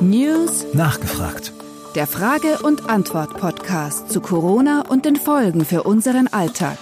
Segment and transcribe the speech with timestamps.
[0.00, 1.52] News Nachgefragt.
[1.94, 6.78] Der Frage- und Antwort-Podcast zu Corona und den Folgen für unseren Alltag.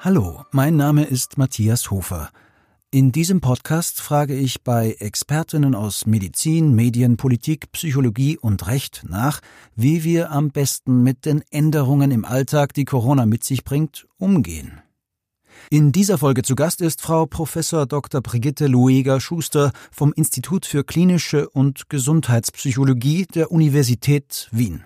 [0.00, 2.28] Hallo, mein Name ist Matthias Hofer.
[2.90, 9.40] In diesem Podcast frage ich bei Expertinnen aus Medizin, Medien, Politik, Psychologie und Recht nach,
[9.74, 14.82] wie wir am besten mit den Änderungen im Alltag, die Corona mit sich bringt, umgehen.
[15.70, 17.54] In dieser Folge zu Gast ist Frau Prof.
[17.88, 18.20] Dr.
[18.20, 24.84] Brigitte Lueger-Schuster vom Institut für klinische und Gesundheitspsychologie der Universität Wien.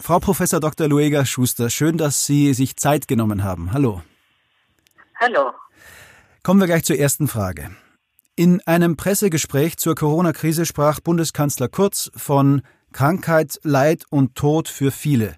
[0.00, 0.38] Frau Prof.
[0.38, 0.88] Dr.
[0.88, 3.72] Lueger-Schuster, schön, dass Sie sich Zeit genommen haben.
[3.72, 4.02] Hallo.
[5.20, 5.52] Hallo.
[6.42, 7.70] Kommen wir gleich zur ersten Frage.
[8.36, 12.62] In einem Pressegespräch zur Corona-Krise sprach Bundeskanzler Kurz von
[12.92, 15.36] Krankheit, Leid und Tod für viele.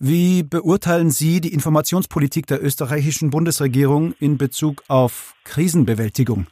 [0.00, 6.46] Wie beurteilen Sie die Informationspolitik der österreichischen Bundesregierung in Bezug auf Krisenbewältigung?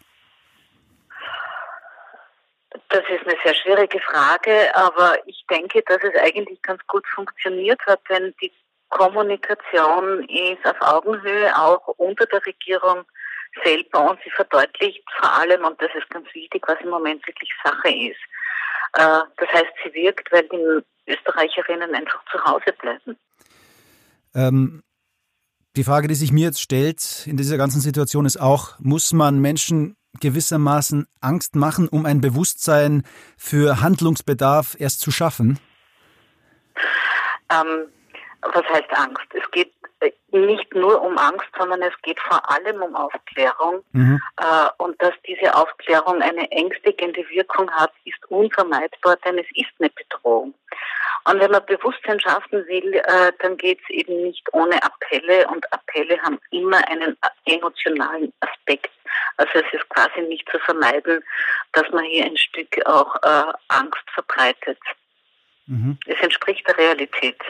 [2.89, 7.81] Das ist eine sehr schwierige Frage, aber ich denke, dass es eigentlich ganz gut funktioniert
[7.87, 8.51] hat, denn die
[8.89, 13.05] Kommunikation ist auf Augenhöhe auch unter der Regierung
[13.63, 17.51] selber und sie verdeutlicht vor allem, und das ist ganz wichtig, was im Moment wirklich
[17.63, 18.21] Sache ist.
[18.95, 23.17] Äh, das heißt, sie wirkt, weil die Österreicherinnen einfach zu Hause bleiben.
[24.35, 24.83] Ähm,
[25.77, 29.41] die Frage, die sich mir jetzt stellt in dieser ganzen Situation ist auch, muss man
[29.41, 33.03] Menschen gewissermaßen Angst machen, um ein Bewusstsein
[33.37, 35.59] für Handlungsbedarf erst zu schaffen?
[37.51, 37.89] Ähm,
[38.41, 39.27] was heißt Angst?
[39.35, 39.73] Es geht
[40.31, 43.85] nicht nur um Angst, sondern es geht vor allem um Aufklärung.
[43.93, 44.21] Mhm.
[44.39, 49.91] Äh, und dass diese Aufklärung eine ängstigende Wirkung hat, ist unvermeidbar, denn es ist eine
[49.91, 50.55] Bedrohung.
[51.25, 55.73] Und wenn man Bewusstsein schaffen will, äh, dann geht es eben nicht ohne Appelle und
[55.73, 57.17] Appelle haben immer einen
[57.47, 58.91] emotionalen Aspekt.
[59.37, 61.25] Also es ist quasi nicht zu vermeiden,
[61.73, 64.79] dass man hier ein Stück auch äh, Angst verbreitet.
[65.67, 65.99] Mhm.
[66.07, 67.41] Es entspricht der Realität.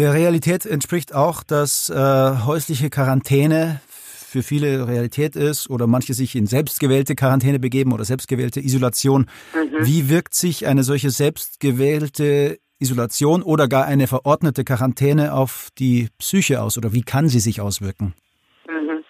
[0.00, 6.34] Der Realität entspricht auch, dass äh, häusliche Quarantäne für viele Realität ist oder manche sich
[6.36, 9.28] in selbstgewählte Quarantäne begeben oder selbstgewählte Isolation.
[9.52, 9.84] Mhm.
[9.84, 16.62] Wie wirkt sich eine solche selbstgewählte Isolation oder gar eine verordnete Quarantäne auf die Psyche
[16.62, 18.14] aus oder wie kann sie sich auswirken?
[18.70, 19.04] Mhm.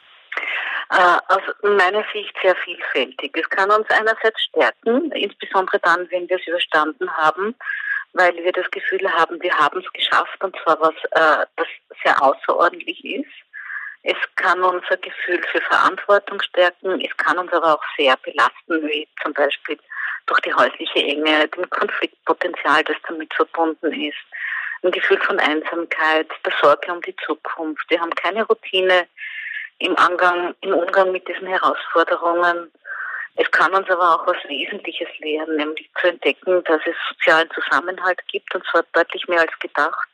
[0.90, 3.30] Äh, aus meiner Sicht sehr vielfältig.
[3.36, 7.54] Es kann uns einerseits stärken, insbesondere dann, wenn wir es überstanden haben,
[8.12, 11.68] weil wir das Gefühl haben, wir haben es geschafft und zwar was, äh, das
[12.02, 13.30] sehr außerordentlich ist.
[14.02, 19.06] Es kann unser Gefühl für Verantwortung stärken, es kann uns aber auch sehr belasten, wie
[19.22, 19.78] zum Beispiel
[20.26, 24.16] durch die häusliche Enge, dem Konfliktpotenzial, das damit verbunden ist,
[24.82, 27.84] ein Gefühl von Einsamkeit, der Sorge um die Zukunft.
[27.90, 29.06] Wir haben keine Routine
[29.78, 32.70] im, Angang, im Umgang mit diesen Herausforderungen.
[33.36, 38.20] Es kann uns aber auch was Wesentliches lehren, nämlich zu entdecken, dass es sozialen Zusammenhalt
[38.28, 40.08] gibt, und zwar deutlich mehr als gedacht,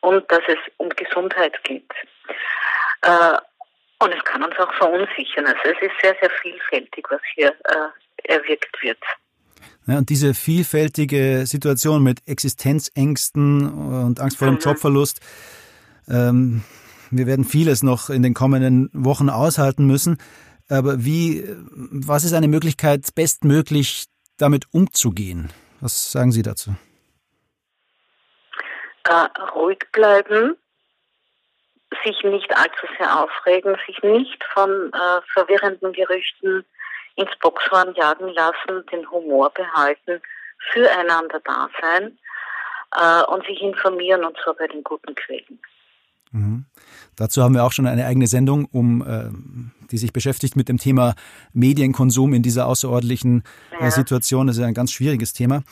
[0.00, 1.90] und dass es um Gesundheit geht.
[3.02, 3.38] Äh,
[4.00, 5.46] und es kann uns auch verunsichern.
[5.46, 8.98] Also es ist sehr, sehr vielfältig, was hier äh, erwirkt wird.
[9.86, 14.60] Ja, und diese vielfältige Situation mit Existenzängsten und Angst vor dem mhm.
[14.60, 15.20] Jobverlust,
[16.08, 16.62] ähm,
[17.10, 20.18] wir werden vieles noch in den kommenden Wochen aushalten müssen.
[20.70, 24.06] Aber wie, was ist eine Möglichkeit, bestmöglich
[24.36, 25.50] damit umzugehen?
[25.80, 26.74] Was sagen Sie dazu?
[29.04, 30.56] Äh, ruhig bleiben,
[32.04, 36.64] sich nicht allzu sehr aufregen, sich nicht von äh, verwirrenden Gerüchten
[37.14, 40.20] ins Boxhorn jagen lassen, den Humor behalten,
[40.72, 42.18] füreinander da sein
[42.94, 45.60] äh, und sich informieren und zwar bei den guten Quellen.
[46.32, 46.66] Mhm.
[47.18, 49.24] Dazu haben wir auch schon eine eigene Sendung, um, äh,
[49.90, 51.16] die sich beschäftigt mit dem Thema
[51.52, 53.42] Medienkonsum in dieser außerordentlichen
[53.80, 53.90] äh.
[53.90, 54.46] Situation.
[54.46, 55.64] Das ist ein ganz schwieriges Thema.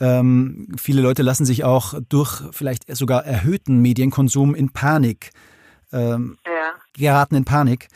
[0.00, 5.30] Ähm, viele Leute lassen sich auch durch vielleicht sogar erhöhten Medienkonsum in Panik
[5.92, 6.72] ähm, ja.
[6.94, 7.88] geraten in Panik.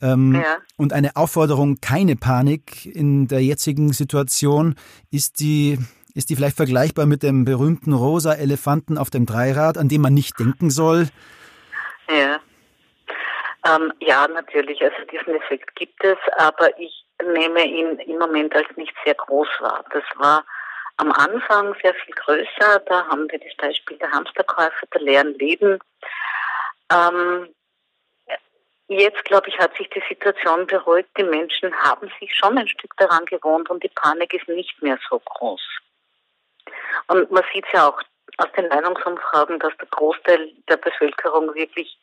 [0.00, 0.56] Ähm, ja.
[0.76, 4.76] Und eine Aufforderung, keine Panik in der jetzigen Situation,
[5.10, 5.78] ist die,
[6.14, 10.14] ist die vielleicht vergleichbar mit dem berühmten rosa Elefanten auf dem Dreirad, an dem man
[10.14, 11.08] nicht denken soll?
[12.08, 12.40] Ja.
[13.66, 14.82] Ähm, ja, natürlich.
[14.82, 19.48] Also diesen Effekt gibt es, aber ich nehme ihn im Moment als nicht sehr groß
[19.60, 19.84] wahr.
[19.92, 20.44] Das war
[20.98, 22.80] am Anfang sehr viel größer.
[22.86, 25.78] Da haben wir das Beispiel der Hamsterkäufe, der leeren Leben.
[26.92, 27.48] Ähm,
[28.88, 31.10] jetzt, glaube ich, hat sich die Situation beruhigt.
[31.18, 34.98] Die Menschen haben sich schon ein Stück daran gewohnt und die Panik ist nicht mehr
[35.08, 35.62] so groß.
[37.08, 38.00] Und man sieht ja auch
[38.38, 41.98] aus den Meinungsumfragen, dass der Großteil der Bevölkerung wirklich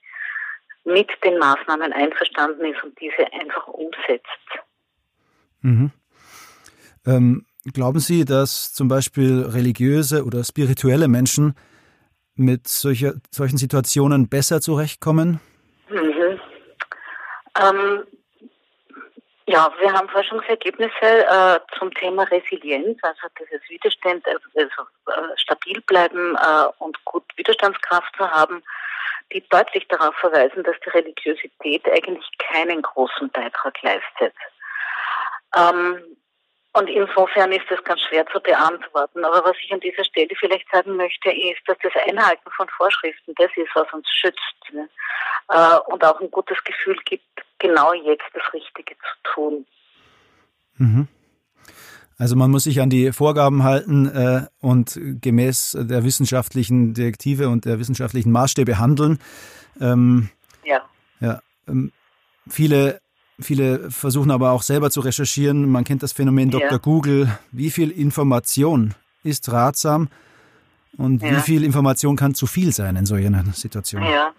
[0.85, 4.27] mit den Maßnahmen einverstanden ist und diese einfach umsetzt.
[5.61, 5.91] Mhm.
[7.05, 11.55] Ähm, glauben Sie, dass zum Beispiel religiöse oder spirituelle Menschen
[12.35, 15.39] mit solcher, solchen Situationen besser zurechtkommen?
[15.89, 16.39] Mhm.
[17.61, 18.03] Ähm,
[19.45, 25.81] ja, wir haben Forschungsergebnisse äh, zum Thema Resilienz, also dieses Widerstand, also, also äh, stabil
[25.81, 28.63] bleiben äh, und gut Widerstandskraft zu haben,
[29.33, 34.33] die deutlich darauf verweisen, dass die Religiosität eigentlich keinen großen Beitrag leistet.
[35.57, 36.17] Ähm,
[36.75, 39.23] und insofern ist das ganz schwer zu beantworten.
[39.23, 43.35] Aber was ich an dieser Stelle vielleicht sagen möchte, ist, dass das Einhalten von Vorschriften
[43.35, 44.71] das ist, was uns schützt.
[44.71, 44.89] Ne?
[45.49, 47.23] Äh, und auch ein gutes Gefühl gibt,
[47.63, 49.65] genau jetzt das Richtige zu tun.
[50.77, 51.07] Mhm.
[52.17, 57.65] Also man muss sich an die Vorgaben halten äh, und gemäß der wissenschaftlichen Direktive und
[57.65, 59.19] der wissenschaftlichen Maßstäbe handeln.
[59.81, 60.29] Ähm,
[60.63, 60.81] ja.
[61.19, 61.41] Ja.
[61.67, 61.91] Ähm,
[62.47, 63.01] viele
[63.39, 65.67] Viele versuchen aber auch selber zu recherchieren.
[65.67, 66.71] Man kennt das Phänomen Dr.
[66.71, 66.77] Ja.
[66.77, 67.27] Google.
[67.51, 68.93] Wie viel Information
[69.23, 70.09] ist ratsam
[70.97, 71.31] und ja.
[71.31, 74.07] wie viel Information kann zu viel sein in solchen Situationen?
[74.09, 74.31] Ja.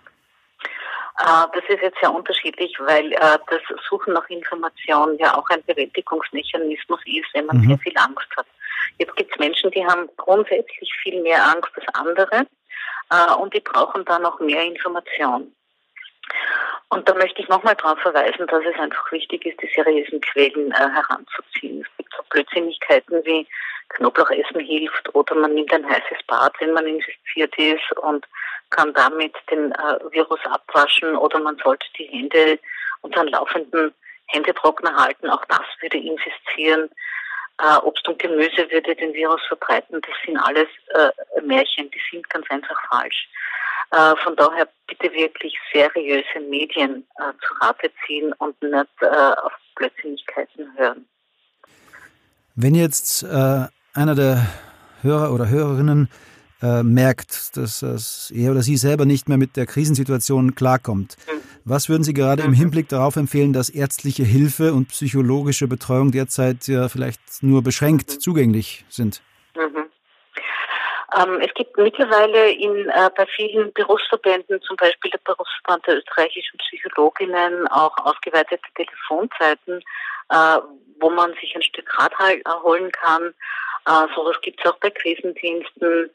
[1.19, 5.63] Äh, das ist jetzt sehr unterschiedlich, weil äh, das Suchen nach Information ja auch ein
[5.65, 7.69] Bewältigungsmechanismus ist, wenn man mhm.
[7.69, 8.47] sehr viel Angst hat.
[8.99, 12.47] Jetzt gibt es Menschen, die haben grundsätzlich viel mehr Angst als andere
[13.11, 15.53] äh, und die brauchen da noch mehr Information.
[16.89, 20.71] Und da möchte ich nochmal darauf verweisen, dass es einfach wichtig ist, die seriösen Quellen
[20.73, 21.81] äh, heranzuziehen.
[21.83, 23.47] Es gibt so Blödsinnigkeiten wie
[23.89, 28.27] Knoblauch essen hilft oder man nimmt ein heißes Bad, wenn man infiziert ist und
[28.71, 32.59] kann damit den äh, Virus abwaschen oder man sollte die Hände
[33.03, 33.95] unter einen laufenden
[34.27, 35.29] Händetrockner halten.
[35.29, 36.91] Auch das würde infizieren.
[37.59, 40.01] Äh, Obst und Gemüse würde den Virus verbreiten.
[40.01, 43.29] Das sind alles äh, Märchen, die sind ganz einfach falsch.
[43.93, 49.53] Äh, von daher bitte wirklich seriöse Medien äh, zu Rate ziehen und nicht äh, auf
[49.77, 51.07] Blödsinnigkeiten hören.
[52.57, 54.47] Wenn jetzt äh, einer der
[55.03, 56.11] Hörer oder Hörerinnen
[56.65, 61.43] äh, merkt, dass, dass er oder sie selber nicht mehr mit der Krisensituation klarkommt, mhm.
[61.67, 62.49] was würden Sie gerade mhm.
[62.49, 68.15] im Hinblick darauf empfehlen, dass ärztliche Hilfe und psychologische Betreuung derzeit ja vielleicht nur beschränkt
[68.15, 68.21] mhm.
[68.21, 69.21] zugänglich sind?
[69.55, 69.85] Mhm.
[71.17, 76.59] Ähm, es gibt mittlerweile in, äh, bei vielen Berufsverbänden, zum Beispiel der Berufsverband der österreichischen
[76.59, 79.83] Psychologinnen, auch ausgeweitete Telefonzeiten,
[80.31, 80.59] äh,
[80.99, 82.15] wo man sich ein Stück Rat
[82.63, 83.35] holen kann.
[83.87, 86.11] Äh, sowas gibt es auch bei Krisendiensten.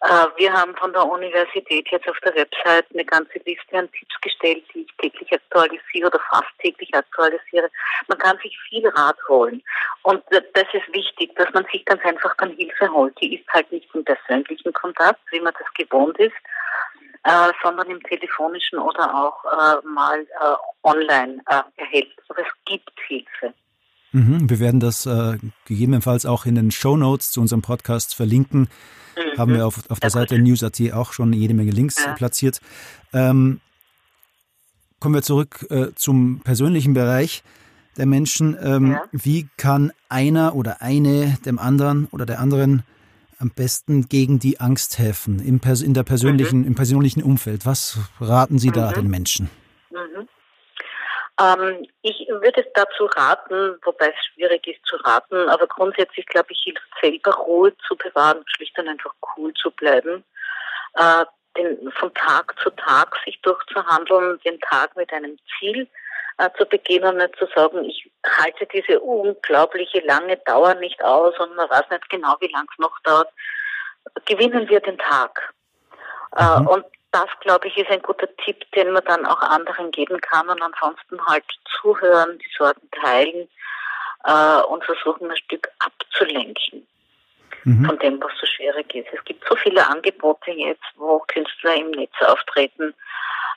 [0.00, 4.20] Äh, wir haben von der Universität jetzt auf der Website eine ganze Liste an Tipps
[4.20, 7.68] gestellt, die ich täglich aktualisiere oder fast täglich aktualisiere.
[8.06, 9.62] Man kann sich viel Rat holen.
[10.02, 13.20] Und das ist wichtig, dass man sich ganz einfach dann Hilfe holt.
[13.20, 16.36] Die ist halt nicht im persönlichen Kontakt, wie man das gewohnt ist,
[17.24, 20.24] äh, sondern im telefonischen oder auch äh, mal
[20.84, 21.42] online
[21.76, 22.12] erhält.
[22.28, 23.52] Aber es gibt Hilfe.
[24.12, 28.68] Mhm, wir werden das äh, gegebenenfalls auch in den Show Notes zu unserem Podcast verlinken.
[29.16, 29.38] Mhm.
[29.38, 32.14] Haben wir auf, auf der Seite News.at auch schon jede Menge Links ja.
[32.14, 32.60] platziert.
[33.12, 33.60] Ähm,
[35.00, 37.42] kommen wir zurück äh, zum persönlichen Bereich
[37.96, 38.56] der Menschen.
[38.60, 39.02] Ähm, ja.
[39.12, 42.82] Wie kann einer oder eine dem anderen oder der anderen
[43.38, 46.66] am besten gegen die Angst helfen im, in der persönlichen, mhm.
[46.66, 47.66] im persönlichen Umfeld?
[47.66, 48.74] Was raten Sie mhm.
[48.74, 49.50] da den Menschen?
[51.40, 56.60] Ähm, ich würde dazu raten, wobei es schwierig ist zu raten, aber grundsätzlich glaube ich,
[56.64, 60.24] hilft selber Ruhe zu bewahren, schlicht und einfach cool zu bleiben,
[60.94, 61.24] äh,
[61.56, 65.88] den, von Tag zu Tag sich durchzuhandeln, den Tag mit einem Ziel
[66.38, 71.54] äh, zu beginnen, nicht zu sagen, ich halte diese unglaubliche lange Dauer nicht aus und
[71.54, 73.28] man weiß nicht genau, wie lang es noch dauert.
[74.24, 75.52] Gewinnen wir den Tag.
[76.36, 76.66] Äh, mhm.
[76.66, 80.48] Und das, glaube ich, ist ein guter Tipp, den man dann auch anderen geben kann
[80.48, 81.44] und ansonsten halt
[81.80, 83.48] zuhören, die Sorgen teilen
[84.24, 86.86] äh, und versuchen, ein Stück abzulenken
[87.64, 87.84] mhm.
[87.84, 89.08] von dem, was so schwierig ist.
[89.12, 92.94] Es gibt so viele Angebote jetzt, wo Künstler im Netz auftreten.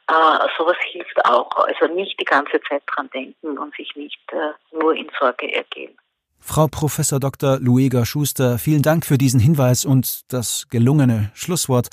[0.07, 1.51] Äh, sowas hilft auch.
[1.57, 5.97] Also nicht die ganze Zeit dran denken und sich nicht äh, nur in Sorge ergehen.
[6.39, 7.59] Frau Professor Dr.
[7.59, 11.89] Luega Schuster, vielen Dank für diesen Hinweis und das gelungene Schlusswort.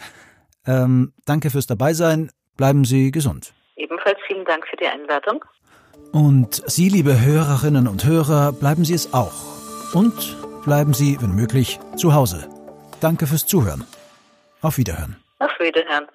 [0.68, 2.30] Ähm, danke fürs Dabeisein.
[2.56, 3.54] Bleiben Sie gesund.
[3.76, 5.44] Ebenfalls vielen Dank für die Einladung.
[6.12, 9.32] Und Sie, liebe Hörerinnen und Hörer, bleiben Sie es auch.
[9.94, 12.48] Und bleiben Sie, wenn möglich, zu Hause.
[13.00, 13.84] Danke fürs Zuhören.
[14.60, 15.16] Auf Wiederhören.
[15.38, 16.06] Auf Wiederhören.